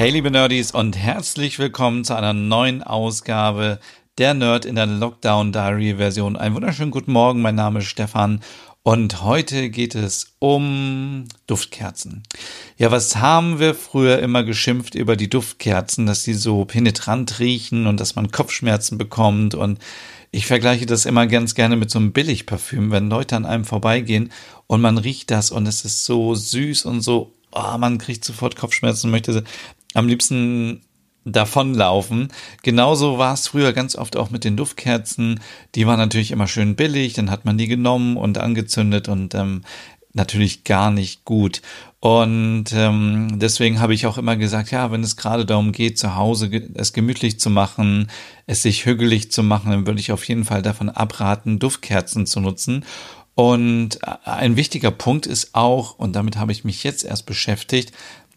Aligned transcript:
Hey 0.00 0.08
liebe 0.08 0.30
Nerdies 0.30 0.70
und 0.70 0.96
herzlich 0.96 1.58
willkommen 1.58 2.06
zu 2.06 2.16
einer 2.16 2.32
neuen 2.32 2.82
Ausgabe 2.82 3.80
der 4.16 4.32
Nerd 4.32 4.64
in 4.64 4.74
der 4.74 4.86
Lockdown 4.86 5.52
Diary 5.52 5.96
Version. 5.96 6.36
Einen 6.36 6.54
wunderschönen 6.54 6.90
guten 6.90 7.12
Morgen, 7.12 7.42
mein 7.42 7.54
Name 7.56 7.80
ist 7.80 7.88
Stefan 7.88 8.40
und 8.82 9.22
heute 9.22 9.68
geht 9.68 9.94
es 9.94 10.36
um 10.38 11.26
Duftkerzen. 11.46 12.22
Ja, 12.78 12.90
was 12.90 13.16
haben 13.16 13.58
wir 13.58 13.74
früher 13.74 14.20
immer 14.20 14.42
geschimpft 14.42 14.94
über 14.94 15.16
die 15.16 15.28
Duftkerzen, 15.28 16.06
dass 16.06 16.22
sie 16.22 16.32
so 16.32 16.64
penetrant 16.64 17.38
riechen 17.38 17.86
und 17.86 18.00
dass 18.00 18.16
man 18.16 18.30
Kopfschmerzen 18.30 18.96
bekommt 18.96 19.54
und 19.54 19.80
ich 20.30 20.46
vergleiche 20.46 20.86
das 20.86 21.04
immer 21.04 21.26
ganz 21.26 21.54
gerne 21.54 21.76
mit 21.76 21.90
so 21.90 21.98
einem 21.98 22.12
Billigparfüm, 22.12 22.90
wenn 22.90 23.10
Leute 23.10 23.36
an 23.36 23.44
einem 23.44 23.66
vorbeigehen 23.66 24.32
und 24.66 24.80
man 24.80 24.96
riecht 24.96 25.30
das 25.30 25.50
und 25.50 25.66
es 25.66 25.84
ist 25.84 26.06
so 26.06 26.34
süß 26.34 26.86
und 26.86 27.02
so 27.02 27.34
oh, 27.52 27.78
man 27.78 27.98
kriegt 27.98 28.24
sofort 28.24 28.56
Kopfschmerzen 28.56 29.10
möchte 29.10 29.44
am 29.94 30.08
liebsten 30.08 30.82
davonlaufen. 31.24 32.28
Genauso 32.62 33.18
war 33.18 33.34
es 33.34 33.48
früher 33.48 33.72
ganz 33.72 33.94
oft 33.96 34.16
auch 34.16 34.30
mit 34.30 34.44
den 34.44 34.56
Duftkerzen. 34.56 35.40
Die 35.74 35.86
waren 35.86 35.98
natürlich 35.98 36.30
immer 36.30 36.46
schön 36.46 36.76
billig, 36.76 37.12
dann 37.14 37.30
hat 37.30 37.44
man 37.44 37.58
die 37.58 37.68
genommen 37.68 38.16
und 38.16 38.38
angezündet 38.38 39.08
und 39.08 39.34
ähm, 39.34 39.62
natürlich 40.12 40.64
gar 40.64 40.90
nicht 40.90 41.24
gut. 41.24 41.62
Und 42.00 42.66
ähm, 42.72 43.38
deswegen 43.38 43.80
habe 43.80 43.94
ich 43.94 44.06
auch 44.06 44.16
immer 44.16 44.36
gesagt, 44.36 44.70
ja, 44.70 44.90
wenn 44.90 45.04
es 45.04 45.16
gerade 45.16 45.44
darum 45.44 45.72
geht, 45.72 45.98
zu 45.98 46.16
Hause 46.16 46.50
es 46.74 46.92
gemütlich 46.92 47.38
zu 47.38 47.50
machen, 47.50 48.10
es 48.46 48.62
sich 48.62 48.86
hügelig 48.86 49.30
zu 49.30 49.42
machen, 49.42 49.70
dann 49.70 49.86
würde 49.86 50.00
ich 50.00 50.10
auf 50.10 50.24
jeden 50.24 50.44
Fall 50.44 50.62
davon 50.62 50.88
abraten, 50.88 51.58
Duftkerzen 51.58 52.26
zu 52.26 52.40
nutzen. 52.40 52.84
Und 53.34 53.98
ein 54.24 54.56
wichtiger 54.56 54.90
Punkt 54.90 55.26
ist 55.26 55.54
auch, 55.54 55.98
und 55.98 56.16
damit 56.16 56.36
habe 56.36 56.52
ich 56.52 56.64
mich 56.64 56.82
jetzt 56.84 57.04
erst 57.04 57.26
beschäftigt, 57.26 57.92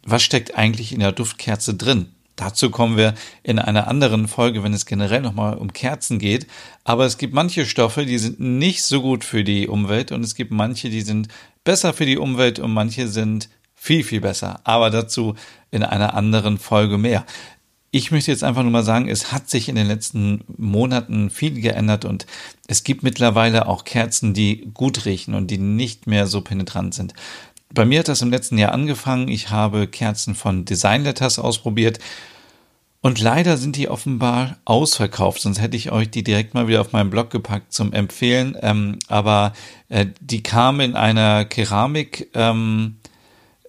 was 0.06 0.24
steckt 0.24 0.56
eigentlich 0.56 0.94
in 0.94 1.00
der 1.00 1.12
Duftkerze 1.12 1.76
drin? 1.76 2.08
Dazu 2.36 2.72
kommen 2.72 2.98
wir 2.98 3.14
in 3.44 3.60
einer 3.60 3.88
anderen 3.88 4.28
Folge, 4.28 4.64
wenn 4.64 4.74
es 4.74 4.88
generell 4.88 5.22
nochmal 5.22 5.56
um 5.56 5.72
Kerzen 5.72 6.18
geht. 6.18 6.48
Aber 6.84 7.06
es 7.06 7.18
gibt 7.18 7.34
manche 7.34 7.66
Stoffe, 7.66 8.06
die 8.06 8.18
sind 8.18 8.40
nicht 8.40 8.84
so 8.84 9.02
gut 9.02 9.24
für 9.24 9.44
die 9.44 9.68
Umwelt 9.68 10.12
und 10.12 10.24
es 10.24 10.34
gibt 10.34 10.52
manche, 10.52 10.90
die 10.90 11.02
sind 11.02 11.28
besser 11.64 11.94
für 11.94 12.06
die 12.06 12.18
Umwelt 12.18 12.58
und 12.58 12.74
manche 12.74 13.08
sind 13.08 13.50
viel, 13.76 14.04
viel 14.04 14.22
besser. 14.22 14.62
Aber 14.64 14.90
dazu 14.90 15.36
in 15.70 15.84
einer 15.84 16.16
anderen 16.16 16.58
Folge 16.58 16.98
mehr. 16.98 17.26
Ich 17.92 18.10
möchte 18.10 18.32
jetzt 18.32 18.44
einfach 18.44 18.64
nur 18.64 18.72
mal 18.72 18.84
sagen, 18.84 19.08
es 19.08 19.32
hat 19.32 19.52
sich 19.52 19.70
in 19.70 19.76
den 19.76 19.86
letzten 19.86 20.44
Monaten 20.58 21.30
viel 21.30 21.62
geändert 21.62 22.06
und 22.06 22.26
es 22.66 22.84
gibt 22.84 23.04
mittlerweile 23.04 23.68
auch 23.68 23.86
Kerzen, 23.86 24.34
die 24.34 24.72
gut 24.74 25.06
riechen 25.06 25.36
und 25.36 25.52
die 25.52 25.60
nicht 25.60 26.08
mehr 26.08 26.26
so 26.26 26.42
penetrant 26.42 26.96
sind. 26.96 27.14
Bei 27.74 27.86
mir 27.86 28.00
hat 28.00 28.08
das 28.08 28.22
im 28.22 28.30
letzten 28.30 28.58
Jahr 28.58 28.72
angefangen. 28.72 29.28
Ich 29.28 29.50
habe 29.50 29.88
Kerzen 29.88 30.36
von 30.36 30.64
Design 30.64 31.04
Letters 31.04 31.40
ausprobiert. 31.40 32.00
Und 33.02 33.20
leider 33.20 33.58
sind 33.58 33.76
die 33.76 33.90
offenbar 33.90 34.58
ausverkauft, 34.64 35.42
sonst 35.42 35.60
hätte 35.60 35.76
ich 35.76 35.92
euch 35.92 36.10
die 36.10 36.24
direkt 36.24 36.54
mal 36.54 36.70
wieder 36.70 36.80
auf 36.80 36.94
meinen 36.94 37.10
Blog 37.10 37.32
gepackt 37.32 37.74
zum 37.74 37.92
Empfehlen. 37.92 38.56
Ähm, 38.62 39.00
aber 39.10 39.52
äh, 39.90 40.06
die 40.22 40.42
kam 40.42 40.80
in 40.80 40.96
einer 40.96 41.44
Keramik, 41.44 42.30
ähm, 42.34 43.00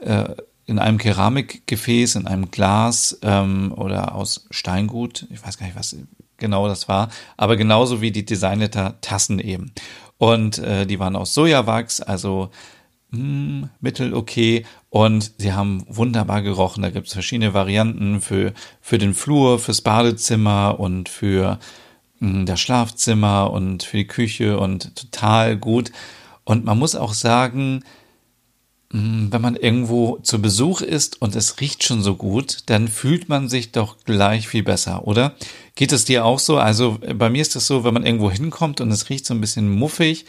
äh, 0.00 0.26
in 0.66 0.78
einem 0.78 0.98
Keramikgefäß, 0.98 2.14
in 2.14 2.28
einem 2.28 2.52
Glas 2.52 3.18
ähm, 3.22 3.72
oder 3.74 4.14
aus 4.14 4.46
Steingut. 4.50 5.26
Ich 5.30 5.44
weiß 5.44 5.58
gar 5.58 5.66
nicht, 5.66 5.76
was 5.76 5.96
genau 6.36 6.68
das 6.68 6.88
war. 6.88 7.08
Aber 7.36 7.56
genauso 7.56 8.00
wie 8.00 8.12
die 8.12 8.24
Designletter 8.24 9.00
Tassen 9.00 9.40
eben. 9.40 9.72
Und 10.16 10.58
äh, 10.58 10.86
die 10.86 11.00
waren 11.00 11.16
aus 11.16 11.34
Sojawachs, 11.34 12.00
also 12.00 12.50
hm, 13.14 13.70
mittel 13.80 14.14
okay 14.14 14.64
und 14.90 15.32
sie 15.38 15.52
haben 15.52 15.84
wunderbar 15.88 16.42
gerochen. 16.42 16.82
Da 16.82 16.90
gibt 16.90 17.06
es 17.06 17.12
verschiedene 17.12 17.54
Varianten 17.54 18.20
für, 18.20 18.52
für 18.80 18.98
den 18.98 19.14
Flur, 19.14 19.58
fürs 19.58 19.80
Badezimmer 19.80 20.78
und 20.78 21.08
für 21.08 21.58
mh, 22.20 22.30
hm, 22.30 22.46
das 22.46 22.60
Schlafzimmer 22.60 23.50
und 23.50 23.82
für 23.82 23.96
die 23.96 24.06
Küche 24.06 24.58
und 24.58 24.94
total 24.96 25.56
gut. 25.56 25.92
Und 26.44 26.64
man 26.64 26.78
muss 26.78 26.94
auch 26.94 27.14
sagen, 27.14 27.82
hm, 28.94 29.32
wenn 29.32 29.40
man 29.40 29.56
irgendwo 29.56 30.18
zu 30.22 30.40
Besuch 30.40 30.80
ist 30.80 31.20
und 31.20 31.34
es 31.34 31.60
riecht 31.60 31.82
schon 31.82 32.02
so 32.02 32.14
gut, 32.14 32.58
dann 32.66 32.86
fühlt 32.86 33.28
man 33.28 33.48
sich 33.48 33.72
doch 33.72 33.96
gleich 34.04 34.46
viel 34.46 34.62
besser, 34.62 35.08
oder? 35.08 35.34
Geht 35.74 35.90
es 35.90 36.04
dir 36.04 36.24
auch 36.24 36.38
so? 36.38 36.58
Also 36.58 36.98
bei 37.16 37.30
mir 37.30 37.42
ist 37.42 37.56
es 37.56 37.66
so, 37.66 37.82
wenn 37.82 37.94
man 37.94 38.06
irgendwo 38.06 38.30
hinkommt 38.30 38.80
und 38.80 38.92
es 38.92 39.08
riecht 39.10 39.26
so 39.26 39.34
ein 39.34 39.40
bisschen 39.40 39.68
muffig, 39.68 40.26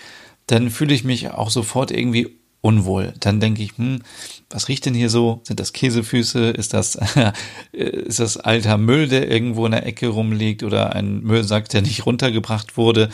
dann 0.47 0.71
fühle 0.71 0.95
ich 0.95 1.03
mich 1.03 1.29
auch 1.29 1.51
sofort 1.51 1.91
irgendwie 1.91 2.39
unwohl. 2.65 3.13
Dann 3.19 3.39
denke 3.39 3.61
ich, 3.61 3.77
hm, 3.77 4.01
was 4.49 4.69
riecht 4.69 4.87
denn 4.87 4.95
hier 4.95 5.11
so? 5.11 5.39
Sind 5.43 5.59
das 5.59 5.71
Käsefüße? 5.71 6.49
Ist 6.49 6.73
das, 6.73 6.97
ist 7.71 8.19
das 8.19 8.37
alter 8.37 8.79
Müll, 8.79 9.07
der 9.07 9.29
irgendwo 9.29 9.67
in 9.67 9.71
der 9.71 9.85
Ecke 9.85 10.07
rumliegt 10.07 10.63
oder 10.63 10.95
ein 10.95 11.21
Müllsack, 11.21 11.69
der 11.69 11.83
nicht 11.83 12.07
runtergebracht 12.07 12.75
wurde? 12.75 13.09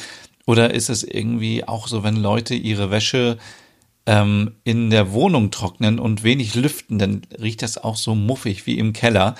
Oder 0.45 0.73
ist 0.73 0.89
es 0.89 1.03
irgendwie 1.03 1.67
auch 1.67 1.89
so, 1.89 2.01
wenn 2.01 2.15
Leute 2.15 2.55
ihre 2.55 2.91
Wäsche 2.91 3.37
ähm, 4.05 4.53
in 4.63 4.89
der 4.89 5.11
Wohnung 5.11 5.51
trocknen 5.51 5.99
und 5.99 6.23
wenig 6.23 6.55
lüften, 6.55 6.97
dann 6.97 7.21
riecht 7.37 7.61
das 7.61 7.77
auch 7.77 7.97
so 7.97 8.15
muffig 8.15 8.65
wie 8.65 8.77
im 8.77 8.93
Keller. 8.93 9.35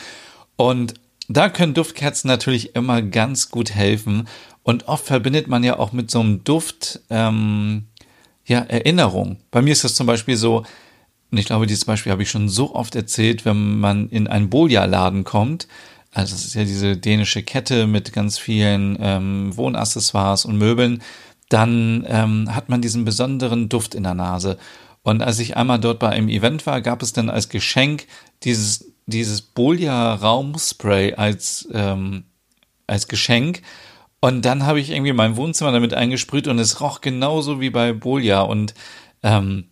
Und 0.58 0.96
da 1.30 1.48
können 1.48 1.74
Duftkerzen 1.74 2.28
natürlich 2.28 2.76
immer 2.76 3.02
ganz 3.02 3.50
gut 3.50 3.74
helfen. 3.74 4.28
Und 4.64 4.90
oft 4.90 5.06
verbindet 5.06 5.48
man 5.48 5.64
ja 5.64 5.80
auch 5.80 5.94
mit 5.94 6.12
so 6.12 6.20
einem 6.20 6.44
Duft, 6.44 7.00
ähm, 7.10 7.86
ja, 8.52 8.60
Erinnerung. 8.60 9.38
Bei 9.50 9.62
mir 9.62 9.72
ist 9.72 9.86
das 9.86 9.96
zum 9.96 10.08
Beispiel 10.08 10.36
so, 10.36 10.66
und 11.32 11.38
ich 11.38 11.46
glaube, 11.46 11.68
dieses 11.68 11.86
Beispiel 11.86 12.12
habe 12.12 12.22
ich 12.22 12.30
schon 12.30 12.50
so 12.50 12.76
oft 12.76 12.96
erzählt, 12.96 13.46
wenn 13.46 13.80
man 13.80 14.10
in 14.10 14.28
einen 14.28 14.50
Bolia-Laden 14.50 15.24
kommt, 15.24 15.70
also 16.14 16.36
es 16.36 16.44
ist 16.44 16.56
ja 16.56 16.66
diese 16.66 16.98
dänische 16.98 17.44
Kette 17.44 17.88
mit 17.88 18.12
ganz 18.12 18.38
vielen 18.38 18.98
ähm, 19.00 19.56
Wohnaccessoires 19.56 20.44
und 20.44 20.58
Möbeln, 20.58 21.02
dann 21.48 22.06
ähm, 22.10 22.54
hat 22.54 22.68
man 22.68 22.82
diesen 22.82 23.06
besonderen 23.06 23.70
Duft 23.70 23.96
in 23.96 24.04
der 24.04 24.16
Nase. 24.16 24.58
Und 25.04 25.24
als 25.24 25.40
ich 25.40 25.56
einmal 25.56 25.80
dort 25.80 26.00
bei 26.00 26.10
einem 26.10 26.28
Event 26.28 26.66
war, 26.66 26.82
gab 26.82 27.02
es 27.02 27.14
dann 27.14 27.30
als 27.30 27.48
Geschenk 27.48 28.08
dieses, 28.44 28.92
dieses 29.06 29.42
Bolia 29.42 30.16
Raumspray 30.16 31.14
als, 31.14 31.70
ähm, 31.72 32.26
als 32.88 33.08
Geschenk. 33.08 33.62
Und 34.22 34.46
dann 34.46 34.66
habe 34.66 34.80
ich 34.80 34.92
irgendwie 34.92 35.14
mein 35.14 35.36
Wohnzimmer 35.36 35.72
damit 35.72 35.96
eingesprüht 35.96 36.48
und 36.48 36.60
es 36.60 36.80
roch 36.80 37.02
genauso 37.02 37.60
wie 37.60 37.72
bei 37.72 37.92
Bolia. 37.92 38.42
Und 38.42 38.76
ähm, 39.24 39.66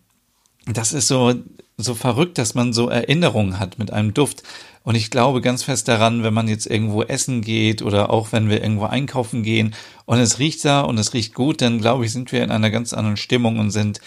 das 0.66 0.92
ist 0.92 1.06
so, 1.06 1.34
so 1.76 1.94
verrückt, 1.94 2.36
dass 2.36 2.54
man 2.54 2.72
so 2.72 2.88
Erinnerungen 2.88 3.60
hat 3.60 3.78
mit 3.78 3.92
einem 3.92 4.12
Duft. 4.12 4.42
Und 4.82 4.96
ich 4.96 5.10
glaube 5.10 5.40
ganz 5.40 5.62
fest 5.62 5.86
daran, 5.86 6.24
wenn 6.24 6.34
man 6.34 6.48
jetzt 6.48 6.66
irgendwo 6.66 7.04
essen 7.04 7.42
geht 7.42 7.80
oder 7.80 8.10
auch 8.10 8.32
wenn 8.32 8.48
wir 8.50 8.60
irgendwo 8.60 8.86
einkaufen 8.86 9.44
gehen 9.44 9.74
und 10.04 10.18
es 10.18 10.40
riecht 10.40 10.64
da 10.64 10.80
und 10.80 10.98
es 10.98 11.14
riecht 11.14 11.34
gut, 11.34 11.62
dann 11.62 11.80
glaube 11.80 12.04
ich, 12.04 12.12
sind 12.12 12.32
wir 12.32 12.42
in 12.42 12.50
einer 12.50 12.70
ganz 12.70 12.92
anderen 12.92 13.18
Stimmung 13.18 13.58
und 13.60 13.70
sind 13.70 14.00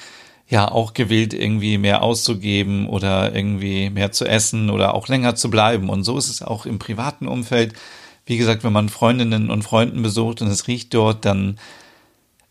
ja 0.49 0.69
auch 0.69 0.93
gewillt, 0.93 1.33
irgendwie 1.33 1.77
mehr 1.77 2.01
auszugeben 2.01 2.89
oder 2.89 3.33
irgendwie 3.33 3.89
mehr 3.89 4.11
zu 4.11 4.25
essen 4.25 4.69
oder 4.69 4.93
auch 4.93 5.07
länger 5.07 5.35
zu 5.35 5.49
bleiben. 5.49 5.89
Und 5.89 6.03
so 6.03 6.17
ist 6.17 6.29
es 6.29 6.41
auch 6.41 6.65
im 6.65 6.79
privaten 6.79 7.28
Umfeld 7.28 7.73
wie 8.25 8.37
gesagt, 8.37 8.64
wenn 8.64 8.73
man 8.73 8.90
Freundinnen 8.90 9.49
und 9.49 9.64
Freunden 9.64 10.02
besucht 10.02 10.41
und 10.41 10.47
es 10.47 10.67
riecht 10.67 10.93
dort, 10.93 11.25
dann, 11.25 11.59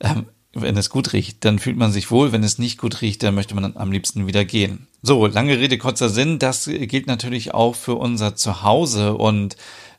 ähm, 0.00 0.26
wenn 0.52 0.76
es 0.76 0.90
gut 0.90 1.12
riecht, 1.14 1.44
dann 1.44 1.58
fühlt 1.58 1.76
man 1.76 1.92
sich 1.92 2.10
wohl. 2.10 2.32
Wenn 2.32 2.42
es 2.42 2.58
nicht 2.58 2.78
gut 2.78 3.00
riecht, 3.00 3.22
dann 3.22 3.34
möchte 3.34 3.54
man 3.54 3.76
am 3.76 3.90
liebsten 3.90 4.26
wieder 4.26 4.44
gehen. 4.44 4.86
So, 5.02 5.26
lange 5.26 5.58
Rede, 5.58 5.78
kurzer 5.78 6.10
Sinn. 6.10 6.38
Das 6.38 6.66
gilt 6.66 7.06
natürlich 7.06 7.54
auch 7.54 7.74
für 7.74 7.94
unser 7.94 8.36
Zuhause 8.36 9.14
und 9.14 9.56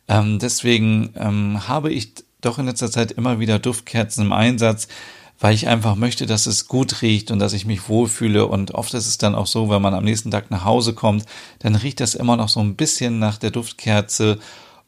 ähm, 0.08 0.40
deswegen 0.40 1.14
ähm, 1.16 1.68
habe 1.68 1.92
ich 1.92 2.14
doch 2.42 2.60
in 2.60 2.66
letzter 2.66 2.92
Zeit 2.92 3.12
immer 3.12 3.40
wieder 3.40 3.58
Duftkerzen 3.58 4.26
im 4.26 4.34
Einsatz, 4.34 4.88
weil 5.40 5.56
ich 5.56 5.68
einfach 5.68 5.96
möchte, 5.96 6.26
dass 6.26 6.46
es 6.46 6.68
gut 6.68 7.02
riecht 7.02 7.32
und 7.32 7.40
dass 7.40 7.54
ich 7.54 7.66
mich 7.66 7.90
wohlfühle. 7.90 8.46
Und 8.46 8.72
oft 8.72 8.94
ist 8.94 9.08
es 9.08 9.18
dann 9.18 9.34
auch 9.36 9.48
so, 9.48 9.70
wenn 9.70 9.82
man 9.82 9.94
am 9.94 10.04
nächsten 10.04 10.30
Tag 10.30 10.52
nach 10.52 10.66
Hause 10.66 10.94
kommt, 10.94 11.26
dann 11.60 11.76
riecht 11.76 12.00
das 12.00 12.16
immer 12.16 12.38
noch 12.38 12.50
so 12.50 12.60
ein 12.60 12.76
bisschen 12.76 13.20
nach 13.20 13.38
der 13.38 13.52
Duftkerze 13.52 14.40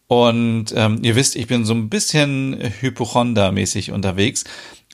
und 0.08 0.66
ähm, 0.76 1.00
ihr 1.02 1.16
wisst, 1.16 1.36
ich 1.36 1.48
bin 1.48 1.66
so 1.66 1.74
ein 1.74 1.90
bisschen 1.90 2.58
Hypochonder-mäßig 2.82 3.92
unterwegs. 3.92 4.44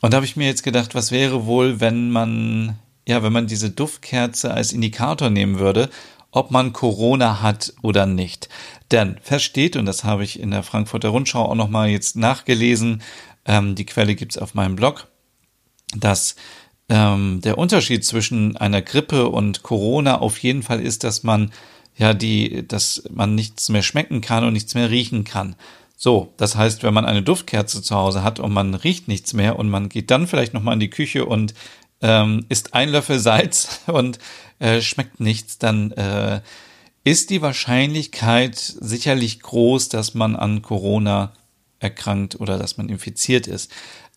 Und 0.02 0.14
da 0.14 0.18
habe 0.18 0.26
ich 0.26 0.36
mir 0.36 0.48
jetzt 0.48 0.64
gedacht, 0.64 0.96
was 0.96 1.12
wäre 1.12 1.46
wohl, 1.46 1.80
wenn 1.80 2.10
man, 2.10 2.80
ja, 3.08 3.22
wenn 3.22 3.34
man 3.34 3.48
diese 3.48 3.70
Duftkerze 3.70 4.54
als 4.54 4.74
Indikator 4.74 5.30
nehmen 5.30 5.60
würde 5.60 5.90
ob 6.32 6.52
man 6.52 6.74
Corona 6.74 7.42
hat 7.42 7.74
oder 7.82 8.06
nicht. 8.06 8.50
Denn 8.90 9.20
versteht, 9.22 9.76
und 9.76 9.86
das 9.86 10.04
habe 10.04 10.24
ich 10.24 10.40
in 10.40 10.52
der 10.52 10.64
Frankfurter 10.64 11.10
Rundschau 11.10 11.46
auch 11.46 11.56
nochmal 11.56 11.90
jetzt 11.90 12.16
nachgelesen, 12.16 13.04
ähm, 13.46 13.76
die 13.76 13.86
Quelle 13.86 14.16
gibt's 14.16 14.38
auf 14.38 14.54
meinem 14.54 14.76
Blog, 14.76 15.08
dass 15.96 16.36
ähm, 16.90 17.42
der 17.42 17.58
Unterschied 17.58 18.06
zwischen 18.06 18.58
einer 18.58 18.82
Grippe 18.82 19.28
und 19.28 19.64
Corona 19.64 20.20
auf 20.20 20.38
jeden 20.40 20.64
Fall 20.64 20.82
ist, 20.82 21.04
dass 21.04 21.24
man 21.24 21.52
ja 22.02 22.14
die, 22.14 22.68
dass 22.68 23.04
man 23.10 23.36
nichts 23.36 23.70
mehr 23.70 23.84
schmecken 23.84 24.20
kann 24.22 24.44
und 24.44 24.54
nichts 24.54 24.76
mehr 24.76 24.90
riechen 24.90 25.24
kann. 25.24 25.56
So, 25.96 26.34
das 26.38 26.56
heißt, 26.56 26.84
wenn 26.84 26.96
man 26.96 27.06
eine 27.06 27.22
Duftkerze 27.22 27.82
zu 27.82 27.96
Hause 27.96 28.24
hat 28.24 28.40
und 28.40 28.52
man 28.52 28.74
riecht 28.74 29.08
nichts 29.08 29.34
mehr 29.34 29.58
und 29.58 29.70
man 29.70 29.88
geht 29.88 30.10
dann 30.10 30.28
vielleicht 30.28 30.54
nochmal 30.54 30.74
in 30.74 30.80
die 30.80 30.90
Küche 30.90 31.26
und 31.26 31.54
ähm, 32.02 32.46
isst 32.50 32.74
ein 32.74 32.90
Löffel 32.90 33.20
Salz 33.20 33.82
und 33.88 34.18
äh, 34.60 34.82
schmeckt 34.82 35.20
nichts, 35.20 35.60
dann 35.60 35.92
äh, 35.92 36.42
ist 37.04 37.30
die 37.30 37.42
Wahrscheinlichkeit 37.42 38.58
sicherlich 38.58 39.40
groß, 39.42 39.90
dass 39.90 40.16
man 40.16 40.36
an 40.36 40.64
Corona 40.64 41.34
erkrankt 41.80 42.40
oder 42.40 42.58
dass 42.58 42.78
man 42.78 42.90
infiziert 42.90 43.46
ist. 43.48 43.72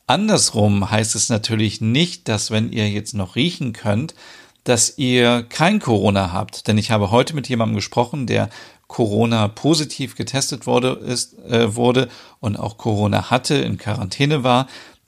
Andersrum 0.07 0.91
heißt 0.91 1.15
es 1.15 1.29
natürlich 1.29 1.81
nicht, 1.81 2.29
dass 2.29 2.51
wenn 2.51 2.73
ihr 2.73 2.89
jetzt 2.91 3.15
noch 3.15 3.37
riechen 3.37 3.75
könnt, 3.75 4.15
dass 4.65 4.99
ihr 4.99 5.45
kein 5.49 5.79
Corona 5.79 6.33
habt. 6.33 6.67
Denn 6.67 6.79
ich 6.79 6.91
habe 6.91 7.11
heute 7.11 7.35
mit 7.35 7.49
jemandem 7.49 7.77
gesprochen, 7.77 8.27
der 8.27 8.49
Corona 8.87 9.49
positiv 9.49 10.17
getestet 10.17 10.67
wurde, 10.67 10.93
ist, 10.93 11.39
äh, 11.45 11.75
wurde 11.75 12.09
und 12.41 12.57
auch 12.57 12.79
Corona 12.79 13.31
hatte, 13.31 13.55
in 13.55 13.79
Quarantäne 13.79 14.45
war. 14.45 14.67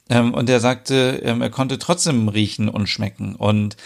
Ähm, 0.09 0.35
und 0.35 0.49
der 0.49 0.61
sagte, 0.61 1.21
ähm, 1.25 1.43
er 1.43 1.51
konnte 1.51 1.79
trotzdem 1.79 2.29
riechen 2.29 2.69
und 2.69 2.89
schmecken. 2.89 3.35
Und 3.35 3.77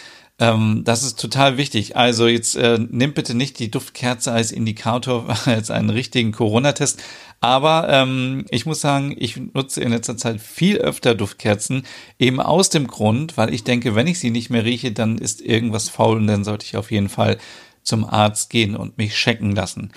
ähm, 0.41 0.81
das 0.83 1.03
ist 1.03 1.19
total 1.19 1.57
wichtig. 1.57 1.95
Also 1.95 2.27
jetzt 2.27 2.55
äh, 2.55 2.79
nimmt 2.79 3.13
bitte 3.13 3.35
nicht 3.35 3.59
die 3.59 3.69
Duftkerze 3.69 4.31
als 4.31 4.51
Indikator, 4.51 5.37
als 5.45 5.69
einen 5.69 5.91
richtigen 5.91 6.31
Corona-Test. 6.31 7.01
Aber 7.41 7.87
ähm, 7.89 8.45
ich 8.49 8.65
muss 8.65 8.81
sagen, 8.81 9.15
ich 9.17 9.37
nutze 9.37 9.81
in 9.81 9.91
letzter 9.91 10.17
Zeit 10.17 10.41
viel 10.41 10.77
öfter 10.77 11.13
Duftkerzen, 11.13 11.83
eben 12.17 12.39
aus 12.39 12.69
dem 12.69 12.87
Grund, 12.87 13.37
weil 13.37 13.53
ich 13.53 13.63
denke, 13.63 13.93
wenn 13.93 14.07
ich 14.07 14.19
sie 14.19 14.31
nicht 14.31 14.49
mehr 14.49 14.65
rieche, 14.65 14.91
dann 14.91 15.19
ist 15.19 15.41
irgendwas 15.41 15.89
faul 15.89 16.17
und 16.17 16.27
dann 16.27 16.43
sollte 16.43 16.65
ich 16.65 16.75
auf 16.75 16.91
jeden 16.91 17.09
Fall 17.09 17.37
zum 17.83 18.03
Arzt 18.03 18.49
gehen 18.49 18.75
und 18.75 18.97
mich 18.97 19.13
checken 19.13 19.55
lassen. 19.55 19.91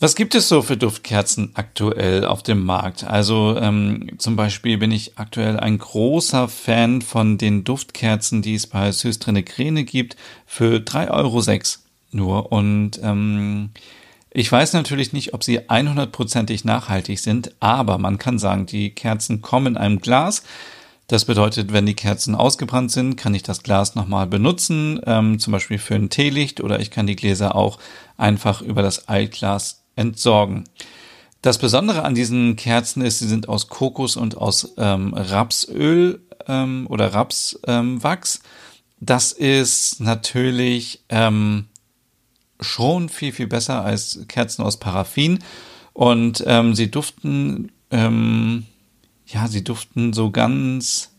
Was 0.00 0.16
gibt 0.16 0.34
es 0.34 0.48
so 0.48 0.60
für 0.60 0.76
Duftkerzen 0.76 1.52
aktuell 1.54 2.24
auf 2.24 2.42
dem 2.42 2.64
Markt? 2.64 3.04
Also 3.04 3.56
ähm, 3.56 4.08
zum 4.18 4.34
Beispiel 4.34 4.76
bin 4.76 4.90
ich 4.90 5.18
aktuell 5.18 5.58
ein 5.58 5.78
großer 5.78 6.48
Fan 6.48 7.00
von 7.00 7.38
den 7.38 7.62
Duftkerzen, 7.62 8.42
die 8.42 8.56
es 8.56 8.66
bei 8.66 8.90
Systrine 8.90 9.44
Krene 9.44 9.84
gibt, 9.84 10.16
für 10.46 10.78
3,06 10.78 11.10
Euro 11.10 11.84
nur. 12.10 12.50
Und 12.50 12.98
ähm, 13.04 13.70
ich 14.30 14.50
weiß 14.50 14.72
natürlich 14.72 15.12
nicht, 15.12 15.32
ob 15.32 15.44
sie 15.44 15.60
100%ig 15.60 16.64
nachhaltig 16.64 17.20
sind, 17.20 17.52
aber 17.60 17.98
man 17.98 18.18
kann 18.18 18.40
sagen, 18.40 18.66
die 18.66 18.90
Kerzen 18.90 19.42
kommen 19.42 19.68
in 19.68 19.76
einem 19.76 20.00
Glas. 20.00 20.42
Das 21.06 21.24
bedeutet, 21.24 21.72
wenn 21.72 21.86
die 21.86 21.94
Kerzen 21.94 22.34
ausgebrannt 22.34 22.90
sind, 22.90 23.16
kann 23.16 23.34
ich 23.34 23.44
das 23.44 23.62
Glas 23.62 23.94
nochmal 23.94 24.26
benutzen, 24.26 25.00
ähm, 25.06 25.38
zum 25.38 25.52
Beispiel 25.52 25.78
für 25.78 25.94
ein 25.94 26.10
Teelicht 26.10 26.60
oder 26.60 26.80
ich 26.80 26.90
kann 26.90 27.06
die 27.06 27.14
Gläser 27.14 27.54
auch 27.54 27.78
einfach 28.16 28.60
über 28.60 28.82
das 28.82 29.06
Altglas 29.06 29.83
entsorgen. 29.96 30.64
Das 31.42 31.58
Besondere 31.58 32.04
an 32.04 32.14
diesen 32.14 32.56
Kerzen 32.56 33.02
ist, 33.02 33.18
sie 33.18 33.28
sind 33.28 33.48
aus 33.48 33.68
Kokos 33.68 34.16
und 34.16 34.36
aus 34.36 34.72
ähm, 34.78 35.12
Rapsöl 35.14 36.22
ähm, 36.46 36.86
oder 36.88 37.12
Rapswachs. 37.12 38.40
das 39.00 39.32
ist 39.32 40.00
natürlich 40.00 41.04
ähm, 41.10 41.66
schon 42.60 43.08
viel, 43.08 43.32
viel 43.32 43.46
besser 43.46 43.84
als 43.84 44.20
Kerzen 44.28 44.62
aus 44.62 44.78
Paraffin. 44.78 45.40
Und 45.92 46.42
ähm, 46.46 46.74
sie 46.74 46.90
duften 46.90 47.70
ähm, 47.90 48.64
ja, 49.26 49.48
sie 49.48 49.64
duften 49.64 50.12
so 50.12 50.30
ganz, 50.30 51.10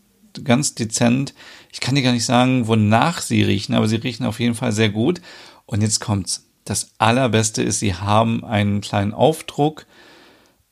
ganz 0.44 0.74
dezent. 0.74 1.34
Ich 1.72 1.80
kann 1.80 1.94
dir 1.94 2.02
gar 2.02 2.12
nicht 2.12 2.24
sagen, 2.24 2.66
wonach 2.68 3.20
sie 3.20 3.42
riechen, 3.42 3.74
aber 3.74 3.88
sie 3.88 3.96
riechen 3.96 4.26
auf 4.26 4.40
jeden 4.40 4.54
Fall 4.54 4.72
sehr 4.72 4.90
gut. 4.90 5.20
Und 5.66 5.82
jetzt 5.82 6.00
kommt's. 6.00 6.45
Das 6.66 6.90
allerbeste 6.98 7.62
ist, 7.62 7.78
sie 7.78 7.94
haben 7.94 8.44
einen 8.44 8.82
kleinen 8.82 9.14
Aufdruck, 9.14 9.86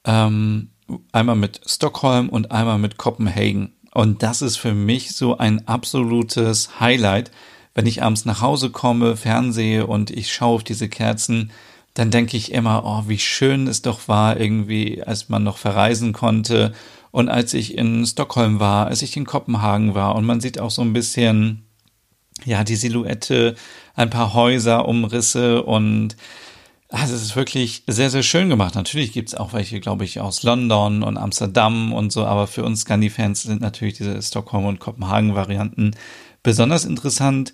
ähm, 0.05 0.71
einmal 1.13 1.37
mit 1.37 1.61
Stockholm 1.65 2.29
und 2.29 2.51
einmal 2.51 2.79
mit 2.79 2.99
Kopenhagen. 2.99 3.73
Und 3.95 4.23
das 4.25 4.43
ist 4.43 4.57
für 4.57 4.75
mich 4.75 5.15
so 5.15 5.39
ein 5.39 5.67
absolutes 5.69 6.81
Highlight. 6.81 7.31
Wenn 7.75 7.87
ich 7.87 8.03
abends 8.03 8.25
nach 8.25 8.41
Hause 8.41 8.71
komme, 8.71 9.17
fernsehe 9.17 9.87
und 9.87 10.11
ich 10.11 10.35
schaue 10.35 10.57
auf 10.57 10.65
diese 10.65 10.89
Kerzen, 10.89 11.53
dann 11.95 12.11
denke 12.11 12.37
ich 12.37 12.51
immer, 12.51 12.83
oh, 12.85 13.05
wie 13.09 13.21
schön 13.21 13.69
es 13.69 13.81
doch 13.81 14.09
war, 14.09 14.39
irgendwie, 14.39 15.03
als 15.03 15.29
man 15.29 15.45
noch 15.45 15.59
verreisen 15.59 16.13
konnte 16.13 16.75
und 17.13 17.29
als 17.29 17.55
ich 17.55 17.79
in 17.79 18.05
Stockholm 18.05 18.59
war, 18.59 18.89
als 18.89 19.03
ich 19.03 19.17
in 19.17 19.27
Kopenhagen 19.27 19.95
war 19.95 20.17
und 20.17 20.25
man 20.25 20.41
sieht 20.41 20.59
auch 20.59 20.73
so 20.73 20.83
ein 20.83 20.93
bisschen, 20.93 21.65
ja, 22.45 22.65
die 22.65 22.77
Silhouette, 22.77 23.55
ein 23.95 24.11
paar 24.11 24.35
Häuser, 24.35 24.89
Umrisse 24.89 25.63
und 25.63 26.17
also 26.91 27.15
es 27.15 27.23
ist 27.23 27.37
wirklich 27.37 27.83
sehr, 27.89 28.09
sehr 28.09 28.23
schön 28.23 28.49
gemacht. 28.49 28.77
Natürlich 28.77 29.13
gibt 29.13 29.29
es 29.29 29.35
auch 29.35 29.53
welche, 29.53 29.81
glaube 29.81 30.05
ich, 30.05 30.21
aus 30.21 30.45
London 30.45 31.03
und 31.03 31.17
Amsterdam 31.17 31.93
und 31.93 32.13
so, 32.13 32.25
aber 32.25 32.47
für 32.47 32.65
uns 32.65 32.83
Scandi-Fans 32.83 33.43
sind 33.43 33.61
natürlich 33.61 33.95
diese 33.95 34.23
Stockholm- 34.23 34.67
und 34.67 34.79
Kopenhagen-Varianten 34.79 35.97
besonders 36.43 36.85
interessant. 36.85 37.53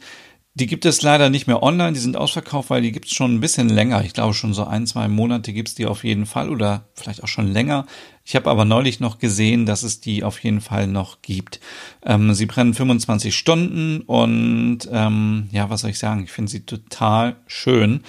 Die 0.54 0.66
gibt 0.66 0.84
es 0.84 1.00
leider 1.02 1.30
nicht 1.30 1.46
mehr 1.46 1.62
online, 1.62 1.92
die 1.92 2.00
sind 2.00 2.16
ausverkauft, 2.16 2.70
weil 2.70 2.82
die 2.82 2.90
gibt 2.90 3.06
es 3.06 3.12
schon 3.12 3.34
ein 3.34 3.40
bisschen 3.40 3.68
länger. 3.68 4.04
Ich 4.04 4.14
glaube 4.14 4.34
schon 4.34 4.52
so 4.52 4.64
ein, 4.64 4.84
zwei 4.84 5.06
Monate 5.06 5.52
gibt 5.52 5.68
es 5.68 5.74
die 5.76 5.86
auf 5.86 6.02
jeden 6.02 6.26
Fall 6.26 6.50
oder 6.50 6.88
vielleicht 6.94 7.22
auch 7.22 7.28
schon 7.28 7.52
länger. 7.52 7.86
Ich 8.24 8.34
habe 8.34 8.50
aber 8.50 8.64
neulich 8.64 8.98
noch 8.98 9.20
gesehen, 9.20 9.64
dass 9.64 9.84
es 9.84 10.00
die 10.00 10.24
auf 10.24 10.42
jeden 10.42 10.60
Fall 10.60 10.88
noch 10.88 11.22
gibt. 11.22 11.60
Ähm, 12.04 12.34
sie 12.34 12.46
brennen 12.46 12.74
25 12.74 13.34
Stunden 13.34 14.00
und 14.00 14.80
ähm, 14.90 15.48
ja, 15.52 15.70
was 15.70 15.82
soll 15.82 15.90
ich 15.90 16.00
sagen? 16.00 16.24
Ich 16.24 16.32
finde 16.32 16.50
sie 16.50 16.66
total 16.66 17.36
schön. 17.46 18.02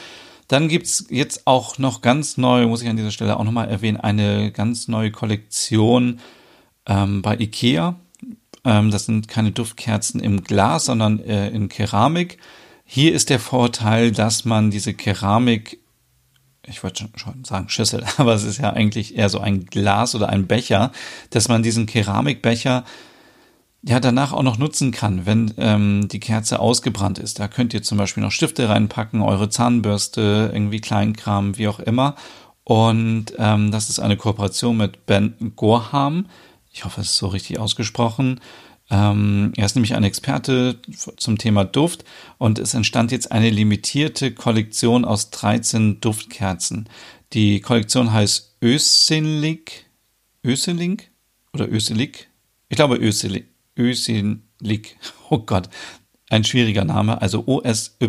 Dann 0.47 0.67
gibt's 0.67 1.05
jetzt 1.09 1.45
auch 1.45 1.77
noch 1.77 2.01
ganz 2.01 2.37
neu, 2.37 2.65
muss 2.65 2.81
ich 2.81 2.89
an 2.89 2.97
dieser 2.97 3.11
Stelle 3.11 3.39
auch 3.39 3.43
nochmal 3.43 3.69
erwähnen, 3.69 3.97
eine 3.97 4.51
ganz 4.51 4.87
neue 4.87 5.11
Kollektion 5.11 6.19
ähm, 6.87 7.21
bei 7.21 7.37
IKEA. 7.37 7.95
Ähm, 8.63 8.91
das 8.91 9.05
sind 9.05 9.27
keine 9.27 9.51
Duftkerzen 9.51 10.19
im 10.19 10.43
Glas, 10.43 10.85
sondern 10.85 11.19
äh, 11.19 11.49
in 11.49 11.69
Keramik. 11.69 12.37
Hier 12.85 13.13
ist 13.13 13.29
der 13.29 13.39
Vorteil, 13.39 14.11
dass 14.11 14.45
man 14.45 14.69
diese 14.69 14.93
Keramik, 14.93 15.79
ich 16.67 16.83
wollte 16.83 17.07
schon 17.15 17.43
sagen 17.43 17.69
Schüssel, 17.69 18.05
aber 18.17 18.33
es 18.33 18.43
ist 18.43 18.59
ja 18.59 18.73
eigentlich 18.73 19.17
eher 19.17 19.29
so 19.29 19.39
ein 19.39 19.65
Glas 19.65 20.15
oder 20.15 20.29
ein 20.29 20.47
Becher, 20.47 20.91
dass 21.29 21.47
man 21.47 21.63
diesen 21.63 21.85
Keramikbecher 21.85 22.83
ja 23.83 23.99
danach 23.99 24.31
auch 24.31 24.43
noch 24.43 24.57
nutzen 24.57 24.91
kann, 24.91 25.25
wenn 25.25 25.53
ähm, 25.57 26.07
die 26.07 26.19
Kerze 26.19 26.59
ausgebrannt 26.59 27.17
ist. 27.17 27.39
Da 27.39 27.47
könnt 27.47 27.73
ihr 27.73 27.81
zum 27.81 27.97
Beispiel 27.97 28.21
noch 28.21 28.31
Stifte 28.31 28.69
reinpacken, 28.69 29.21
eure 29.21 29.49
Zahnbürste, 29.49 30.51
irgendwie 30.53 30.81
Kleinkram, 30.81 31.57
wie 31.57 31.67
auch 31.67 31.79
immer. 31.79 32.15
Und 32.63 33.33
ähm, 33.37 33.71
das 33.71 33.89
ist 33.89 33.99
eine 33.99 34.17
Kooperation 34.17 34.77
mit 34.77 35.05
Ben 35.07 35.53
Gorham. 35.55 36.27
Ich 36.71 36.85
hoffe, 36.85 37.01
es 37.01 37.09
ist 37.11 37.17
so 37.17 37.27
richtig 37.27 37.59
ausgesprochen. 37.59 38.39
Ähm, 38.89 39.53
er 39.55 39.65
ist 39.65 39.75
nämlich 39.75 39.95
ein 39.95 40.03
Experte 40.03 40.79
zum 41.17 41.37
Thema 41.37 41.63
Duft 41.63 42.03
und 42.37 42.59
es 42.59 42.73
entstand 42.73 43.11
jetzt 43.11 43.31
eine 43.31 43.49
limitierte 43.49 44.33
Kollektion 44.33 45.05
aus 45.05 45.29
13 45.31 46.01
Duftkerzen. 46.01 46.89
Die 47.33 47.61
Kollektion 47.61 48.11
heißt 48.11 48.57
Öselik, 48.61 49.85
Öselik 50.43 51.09
oder 51.53 51.71
Öselik? 51.71 52.27
Ich 52.67 52.75
glaube 52.75 52.97
Öselik, 52.97 53.47
Öselik. 53.77 54.97
Oh 55.29 55.39
Gott, 55.39 55.69
ein 56.29 56.43
schwieriger 56.43 56.83
Name. 56.83 57.21
Also 57.21 57.45
O-S-Y-N-L-I-G. 57.47 57.99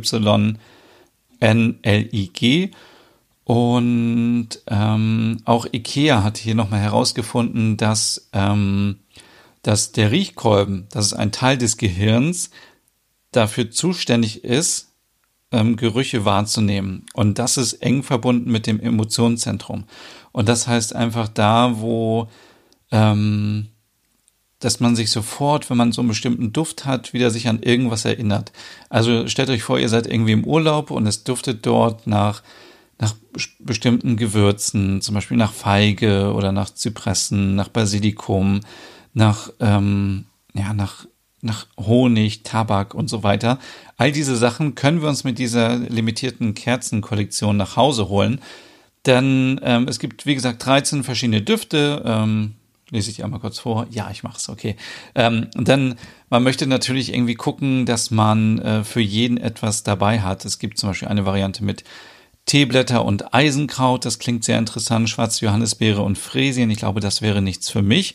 Und 3.45 4.49
ähm, 4.69 5.39
auch 5.45 5.67
IKEA 5.73 6.23
hat 6.23 6.39
hier 6.39 6.55
nochmal 6.55 6.81
herausgefunden, 6.81 7.77
dass, 7.77 8.29
ähm, 8.33 9.01
dass 9.63 9.93
der 9.93 10.11
Riechkolben, 10.11 10.87
das 10.91 11.07
ist 11.07 11.15
ein 11.15 11.33
Teil 11.33 11.59
des 11.59 11.77
Gehirns, 11.77 12.51
dafür 13.33 13.71
zuständig 13.71 14.45
ist, 14.45 14.93
ähm, 15.51 15.77
Gerüche 15.77 16.25
wahrzunehmen. 16.25 17.07
Und 17.15 17.39
das 17.39 17.57
ist 17.57 17.75
eng 17.75 18.03
verbunden 18.03 18.51
mit 18.51 18.67
dem 18.67 18.81
Emotionszentrum. 18.81 19.85
Und 20.31 20.49
das 20.49 20.67
heißt 20.67 20.95
einfach 20.95 21.29
da, 21.29 21.81
wo 21.81 22.29
ähm, 22.93 23.69
dass 24.63 24.79
man 24.79 24.95
sich 24.95 25.11
sofort, 25.11 25.69
wenn 25.71 25.77
man 25.77 25.91
so 25.91 26.03
einen 26.03 26.09
bestimmten 26.09 26.53
Duft 26.53 26.85
hat, 26.85 27.13
wieder 27.13 27.31
sich 27.31 27.49
an 27.49 27.63
irgendwas 27.63 28.05
erinnert. 28.05 28.53
Also 28.91 29.27
stellt 29.27 29.51
euch 29.51 29.65
vor, 29.65 29.79
ihr 29.79 29.89
seid 29.89 30.07
irgendwie 30.07 30.33
im 30.33 30.45
Urlaub 30.45 30.93
und 30.93 31.07
es 31.07 31.25
duftet 31.25 31.67
dort 31.67 32.07
nach 32.07 32.43
nach 32.99 33.15
bestimmten 33.59 34.17
Gewürzen, 34.17 35.01
zum 35.01 35.15
Beispiel 35.15 35.37
nach 35.37 35.53
Feige 35.53 36.33
oder 36.35 36.53
nach 36.53 36.71
Zypressen, 36.71 37.55
nach 37.55 37.69
Basilikum, 37.69 38.61
nach, 39.15 39.51
ähm, 39.61 40.27
ja, 40.55 40.73
nach 40.73 41.07
nach 41.43 41.67
Honig, 41.77 42.45
Tabak 42.45 42.95
und 42.95 43.09
so 43.09 43.23
weiter. 43.25 43.59
All 43.97 44.13
diese 44.13 44.37
Sachen 44.37 44.75
können 44.75 45.03
wir 45.03 45.09
uns 45.09 45.25
mit 45.25 45.39
dieser 45.39 45.77
limitierten 45.77 46.55
Kerzenkollektion 46.55 47.57
nach 47.57 47.77
Hause 47.77 48.09
holen. 48.09 48.41
Denn 49.07 49.61
ähm, 49.65 49.89
es 49.89 49.99
gibt, 49.99 50.25
wie 50.25 50.37
gesagt, 50.37 50.65
13 50.65 51.03
verschiedene 51.03 51.43
Düfte. 51.43 52.03
Ähm, 52.07 52.55
lese 52.91 53.11
ich 53.11 53.25
einmal 53.25 53.41
kurz 53.41 53.59
vor. 53.59 53.87
Ja, 53.91 54.11
ich 54.13 54.23
mache 54.23 54.37
es, 54.37 54.49
okay. 54.49 54.77
Ähm, 55.17 55.49
dann, 55.55 55.97
man 56.31 56.45
möchte 56.45 56.69
natürlich 56.69 57.13
irgendwie 57.13 57.35
gucken, 57.35 57.87
dass 57.87 58.13
man 58.13 58.61
äh, 58.61 58.85
für 58.85 59.01
jeden 59.01 59.39
etwas 59.39 59.83
dabei 59.83 60.21
hat. 60.21 60.45
Es 60.45 60.61
gibt 60.61 60.79
zum 60.79 60.91
Beispiel 60.91 61.09
eine 61.09 61.27
Variante 61.27 61.65
mit 61.65 61.83
Teeblätter 62.47 63.05
und 63.05 63.35
Eisenkraut, 63.35 64.05
das 64.05 64.19
klingt 64.19 64.45
sehr 64.45 64.59
interessant. 64.59 65.09
Schwarze 65.09 65.45
Johannisbeere 65.45 66.03
und 66.03 66.19
Fräsien, 66.19 66.71
ich 66.71 66.79
glaube, 66.79 67.01
das 67.01 67.23
wäre 67.23 67.41
nichts 67.41 67.71
für 67.71 67.83
mich. 67.83 68.15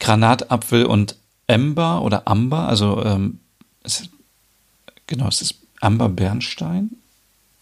Granatapfel 0.00 0.86
und 0.86 1.16
Ember 1.46 2.02
oder 2.02 2.28
Amber, 2.28 2.68
also 2.68 3.04
ähm, 3.04 3.40
es, 3.82 4.08
genau, 5.06 5.28
es 5.28 5.42
ist 5.42 5.56
Amber 5.80 6.08
Bernstein. 6.08 6.90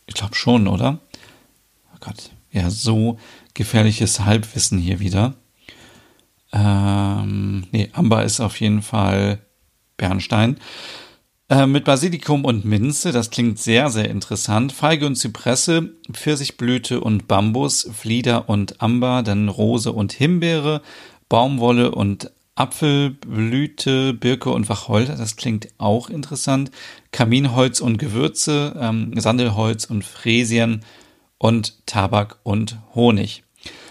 Ich 0.07 0.15
glaube 0.15 0.35
schon, 0.35 0.69
oder? 0.69 0.99
Oh 1.95 1.99
Gott, 2.01 2.31
ja, 2.53 2.71
so 2.71 3.19
gefährliches 3.55 4.21
Halbwissen 4.21 4.79
hier 4.79 5.01
wieder. 5.01 5.35
Ähm, 6.53 7.67
nee, 7.73 7.91
Amber 7.93 8.25
ist 8.25 8.41
auf 8.41 8.61
jeden 8.61 8.83
Fall 8.83 9.41
Bernstein. 9.97 10.59
Äh, 11.49 11.67
mit 11.67 11.85
Basilikum 11.85 12.45
und 12.45 12.65
Minze, 12.65 13.13
das 13.13 13.31
klingt 13.31 13.61
sehr, 13.61 13.89
sehr 13.91 14.11
interessant. 14.11 14.73
Feige 14.73 15.07
und 15.07 15.15
Zypresse, 15.15 15.95
Pfirsichblüte 16.13 17.01
und 17.01 17.29
Bambus, 17.29 17.89
Flieder 17.93 18.49
und 18.49 18.83
Amber, 18.83 19.23
dann 19.23 19.49
Rose 19.49 19.93
und 19.93 20.13
Himbeere, 20.13 20.83
Baumwolle 21.29 21.93
und 21.93 22.33
Apfelblüte, 22.57 24.15
Birke 24.15 24.51
und 24.51 24.69
Wacholder, 24.69 25.15
das 25.15 25.37
klingt 25.37 25.69
auch 25.79 26.11
interessant. 26.11 26.73
Kaminholz 27.13 27.81
und 27.81 27.99
Gewürze, 27.99 28.75
ähm, 28.81 29.13
Sandelholz 29.17 29.85
und 29.85 30.05
Fräsien 30.05 30.83
und 31.39 31.87
Tabak 31.87 32.39
und 32.43 32.79
Honig. 32.95 33.45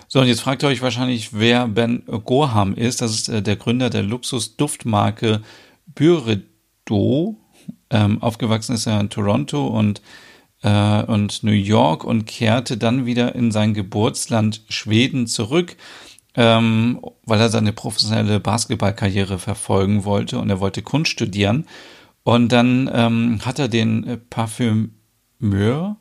So, 0.10 0.20
und 0.20 0.28
jetzt 0.28 0.42
fragt 0.42 0.64
ihr 0.64 0.70
euch 0.70 0.82
wahrscheinlich, 0.82 1.30
wer 1.34 1.68
Ben 1.68 2.04
Gorham 2.26 2.74
ist. 2.74 3.02
Das 3.02 3.12
ist 3.12 3.30
äh, 3.30 3.42
der 3.42 3.56
Gründer 3.56 3.90
der 3.90 4.04
Luxus-Duftmarke 4.04 5.42
Byredo. 5.94 7.38
Ähm, 7.90 8.22
aufgewachsen 8.22 8.76
ist 8.76 8.88
er 8.88 9.00
in 9.00 9.10
Toronto 9.10 9.68
und, 9.68 10.02
äh, 10.64 11.04
und 11.04 11.44
New 11.44 11.52
York 11.52 12.04
und 12.04 12.26
kehrte 12.26 12.78
dann 12.78 13.06
wieder 13.06 13.36
in 13.36 13.52
sein 13.52 13.74
Geburtsland 13.74 14.62
Schweden 14.70 15.28
zurück 15.28 15.78
ähm, 16.36 17.00
weil 17.24 17.40
er 17.40 17.50
seine 17.50 17.74
professionelle 17.74 18.40
Basketballkarriere 18.40 19.40
verfolgen 19.40 20.06
wollte 20.06 20.40
und 20.40 20.50
er 20.50 20.60
wollte 20.60 20.82
Kunst 20.82 21.12
studieren. 21.12 21.66
Und 22.24 22.52
dann 22.52 22.90
ähm, 22.94 23.40
hat 23.46 23.60
er 23.60 23.68
den 23.68 24.22
Parfümeur 24.30 25.98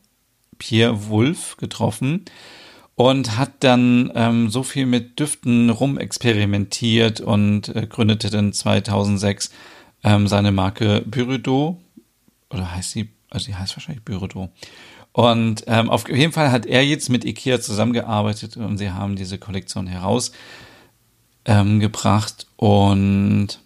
Pierre 0.58 1.08
Wolf 1.08 1.56
getroffen 1.56 2.24
und 2.94 3.36
hat 3.36 3.52
dann 3.60 4.10
ähm, 4.14 4.48
so 4.50 4.62
viel 4.62 4.86
mit 4.86 5.18
Düften 5.20 5.70
rumexperimentiert 5.70 7.20
und 7.20 7.68
äh, 7.74 7.86
gründete 7.88 8.30
dann 8.30 8.52
2006 8.52 9.50
ähm, 10.04 10.28
seine 10.28 10.52
Marke 10.52 11.02
Byredo. 11.06 11.80
Oder 12.50 12.72
heißt 12.72 12.92
sie, 12.92 13.08
also 13.30 13.46
sie 13.46 13.56
heißt 13.56 13.76
wahrscheinlich 13.76 14.04
Byredo. 14.04 14.50
Und 15.12 15.64
ähm, 15.66 15.90
auf 15.90 16.08
jeden 16.08 16.32
Fall 16.32 16.50
hat 16.50 16.66
er 16.66 16.84
jetzt 16.84 17.08
mit 17.08 17.24
IKEA 17.24 17.60
zusammengearbeitet 17.60 18.56
und 18.56 18.78
sie 18.78 18.90
haben 18.90 19.16
diese 19.16 19.38
Kollektion 19.38 19.86
herausgebracht. 19.86 20.34
Ähm, 21.46 22.66
und 22.68 23.60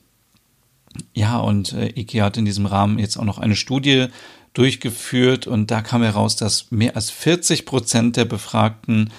ja, 1.14 1.38
und 1.38 1.72
äh, 1.72 1.88
IKEA 1.98 2.26
hat 2.26 2.36
in 2.36 2.44
diesem 2.44 2.66
Rahmen 2.66 2.98
jetzt 2.98 3.16
auch 3.16 3.24
noch 3.24 3.38
eine 3.38 3.56
Studie 3.56 4.08
durchgeführt 4.52 5.46
und 5.46 5.70
da 5.70 5.80
kam 5.80 6.02
heraus, 6.02 6.36
dass 6.36 6.70
mehr 6.70 6.96
als 6.96 7.10
40 7.10 7.64
Prozent 7.64 8.16
der 8.16 8.24
Befragten 8.24 9.10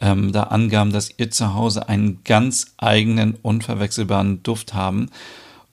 ähm, 0.00 0.32
da 0.32 0.44
angaben, 0.44 0.92
dass 0.92 1.10
ihr 1.16 1.30
zu 1.30 1.54
Hause 1.54 1.88
einen 1.88 2.22
ganz 2.24 2.74
eigenen, 2.76 3.34
unverwechselbaren 3.42 4.42
Duft 4.42 4.74
haben. 4.74 5.08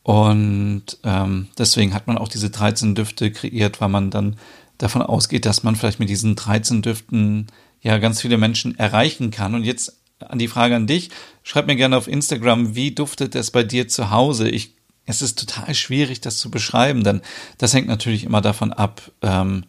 Und 0.04 0.98
ähm, 1.04 1.48
deswegen 1.58 1.94
hat 1.94 2.08
man 2.08 2.18
auch 2.18 2.30
diese 2.30 2.50
13 2.50 2.96
Düfte 2.96 3.32
kreiert, 3.32 3.82
weil 3.82 3.90
man 3.90 4.10
dann 4.10 4.38
davon 4.78 5.02
ausgeht, 5.02 5.46
dass 5.46 5.64
man 5.64 5.76
vielleicht 5.76 6.00
mit 6.00 6.10
diesen 6.10 6.36
13 6.36 6.82
Düften 6.82 7.48
ja 7.82 7.98
ganz 7.98 8.22
viele 8.22 8.38
Menschen 8.38 8.78
erreichen 8.78 9.30
kann. 9.30 9.56
Und 9.56 9.64
jetzt 9.64 10.00
an 10.20 10.40
die 10.40 10.48
Frage 10.48 10.76
an 10.76 10.88
dich. 10.88 11.10
Schreib 11.44 11.68
mir 11.68 11.76
gerne 11.76 11.98
auf 11.98 12.08
Instagram, 12.08 12.76
wie 12.76 12.92
duftet 12.92 13.36
es 13.36 13.52
bei 13.52 13.64
dir 13.64 13.88
zu 13.88 14.12
Hause? 14.12 14.50
Ich, 14.50 14.74
es 15.06 15.22
ist 15.22 15.40
total 15.40 15.74
schwierig, 15.74 16.22
das 16.22 16.38
zu 16.38 16.52
beschreiben, 16.52 17.04
denn 17.04 17.22
das 17.58 17.74
hängt 17.74 17.88
natürlich 17.88 18.24
immer 18.24 18.42
davon 18.42 18.74
ab, 18.74 19.12
ähm, 19.22 19.64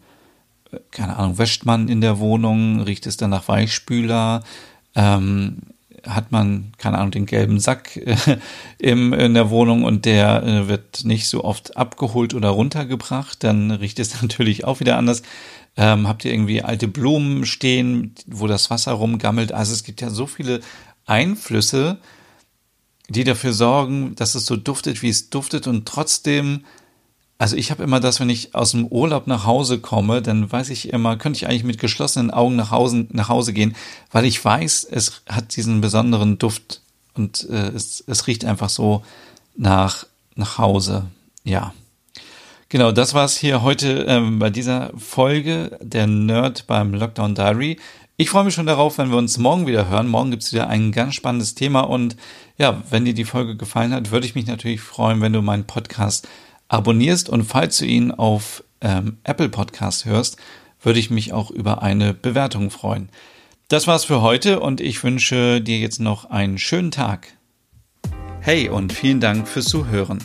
keine 0.91 1.17
Ahnung, 1.17 1.39
wäscht 1.39 1.65
man 1.65 1.89
in 1.89 2.01
der 2.01 2.19
Wohnung, 2.19 2.81
riecht 2.81 3.07
es 3.07 3.17
dann 3.17 3.31
nach 3.31 3.49
Weichspüler, 3.49 4.45
ähm, 4.95 5.59
hat 6.07 6.33
man, 6.33 6.73
keine 6.79 6.99
Ahnung, 6.99 7.11
den 7.11 7.27
gelben 7.27 7.61
Sack 7.61 7.97
äh, 7.97 8.17
im, 8.79 9.13
in 9.13 9.35
der 9.35 9.51
Wohnung 9.51 9.85
und 9.85 10.05
der 10.05 10.43
äh, 10.43 10.69
wird 10.69 11.05
nicht 11.05 11.29
so 11.29 11.45
oft 11.45 11.77
abgeholt 11.77 12.35
oder 12.35 12.51
runtergebracht, 12.51 13.43
dann 13.45 13.71
riecht 13.71 13.99
es 13.99 14.23
natürlich 14.23 14.65
auch 14.65 14.81
wieder 14.81 14.97
anders. 14.97 15.23
Ähm, 15.77 16.09
habt 16.09 16.25
ihr 16.25 16.33
irgendwie 16.33 16.63
alte 16.63 16.89
Blumen 16.89 17.47
stehen, 17.47 18.15
wo 18.27 18.47
das 18.47 18.71
Wasser 18.71 18.93
rumgammelt? 18.93 19.53
Also 19.53 19.73
es 19.73 19.85
gibt 19.85 20.01
ja 20.01 20.11
so 20.11 20.27
viele 20.27 20.61
Einflüsse, 21.07 21.99
die 23.09 23.25
dafür 23.25 23.53
sorgen, 23.53 24.15
dass 24.15 24.35
es 24.35 24.47
so 24.47 24.57
duftet, 24.57 25.03
wie 25.03 25.09
es 25.09 25.31
duftet 25.31 25.67
und 25.67 25.87
trotzdem 25.87 26.65
also 27.41 27.57
ich 27.57 27.71
habe 27.71 27.83
immer 27.83 28.01
das, 28.01 28.21
wenn 28.21 28.29
ich 28.29 28.55
aus 28.55 28.73
dem 28.73 28.87
Urlaub 28.87 29.27
nach 29.27 29.47
Hause 29.47 29.79
komme, 29.79 30.21
dann 30.21 30.53
weiß 30.53 30.69
ich 30.69 30.93
immer, 30.93 31.17
könnte 31.17 31.39
ich 31.39 31.47
eigentlich 31.47 31.65
mit 31.65 31.79
geschlossenen 31.79 32.31
Augen 32.31 32.55
nach 32.55 32.71
Hause, 32.71 33.07
nach 33.13 33.31
Hause 33.31 33.55
gehen, 33.55 33.75
weil 34.13 34.27
ich 34.27 34.45
weiß, 34.45 34.87
es 34.91 35.23
hat 35.27 35.57
diesen 35.57 35.81
besonderen 35.81 36.37
Duft 36.37 36.83
und 37.15 37.49
äh, 37.49 37.69
es, 37.69 38.05
es 38.07 38.27
riecht 38.27 38.45
einfach 38.45 38.69
so 38.69 39.03
nach, 39.57 40.05
nach 40.35 40.59
Hause. 40.59 41.07
Ja. 41.43 41.73
Genau, 42.69 42.93
das 42.93 43.15
war's 43.15 43.39
hier 43.39 43.63
heute 43.63 44.05
ähm, 44.07 44.39
bei 44.39 44.51
dieser 44.51 44.93
Folge 44.99 45.79
der 45.81 46.07
Nerd 46.07 46.67
beim 46.67 46.93
Lockdown 46.93 47.35
Diary. 47.35 47.79
Ich 48.19 48.29
freue 48.29 48.45
mich 48.45 48.53
schon 48.53 48.67
darauf, 48.67 48.99
wenn 48.99 49.11
wir 49.11 49.17
uns 49.17 49.39
morgen 49.39 49.67
wieder 49.67 49.89
hören. 49.89 50.09
Morgen 50.09 50.31
gibt's 50.31 50.53
wieder 50.53 50.69
ein 50.69 50.93
ganz 50.93 51.15
spannendes 51.15 51.55
Thema 51.55 51.81
und 51.81 52.17
ja, 52.59 52.83
wenn 52.91 53.07
dir 53.07 53.15
die 53.15 53.25
Folge 53.25 53.57
gefallen 53.57 53.95
hat, 53.95 54.11
würde 54.11 54.27
ich 54.27 54.35
mich 54.35 54.45
natürlich 54.45 54.83
freuen, 54.83 55.23
wenn 55.23 55.33
du 55.33 55.41
meinen 55.41 55.65
Podcast 55.65 56.29
abonnierst 56.71 57.29
und 57.29 57.45
falls 57.45 57.79
du 57.79 57.85
ihn 57.85 58.13
auf 58.13 58.65
ähm, 58.81 59.19
Apple 59.25 59.51
Podcast 59.51 60.07
hörst, 60.07 60.39
würde 60.81 60.99
ich 60.99 61.11
mich 61.11 61.35
auch 61.35 61.51
über 61.51 61.83
eine 61.83 62.15
Bewertung 62.15 62.71
freuen. 62.71 63.11
Das 63.69 63.87
war's 63.87 64.05
für 64.05 64.23
heute 64.23 64.61
und 64.61 64.81
ich 64.81 65.05
wünsche 65.05 65.61
dir 65.61 65.79
jetzt 65.79 66.01
noch 66.01 66.31
einen 66.31 66.59
schönen 66.59 66.91
Tag. 66.91 67.37
Hey 68.41 68.69
und 68.71 68.93
vielen 68.93 69.21
Dank 69.21 69.47
fürs 69.47 69.67
Zuhören. 69.67 70.25